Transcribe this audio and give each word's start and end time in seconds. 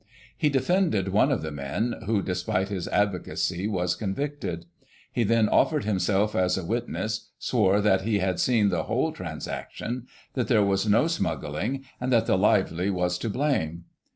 He 0.35 0.49
defended 0.49 1.09
one 1.09 1.31
of 1.31 1.43
the 1.43 1.51
men, 1.51 1.93
who, 2.07 2.23
despite 2.23 2.69
his 2.69 2.87
advocacy, 2.87 3.67
was 3.67 3.93
convicted. 3.95 4.65
He 5.11 5.23
then 5.23 5.47
offered 5.47 5.83
himself 5.85 6.35
as 6.35 6.57
a 6.57 6.65
witness, 6.65 7.29
swore 7.37 7.81
that 7.81 8.01
he 8.01 8.17
had 8.17 8.39
seen 8.39 8.69
the 8.69 8.85
whole 8.85 9.11
transaction, 9.11 10.07
that 10.33 10.47
there 10.47 10.65
was 10.65 10.87
no 10.89 11.05
smuggling, 11.05 11.85
and 11.99 12.11
that 12.11 12.25
the 12.25 12.35
Lively 12.35 12.89
was 12.89 13.19
to 13.19 13.29
blame. 13.29 13.83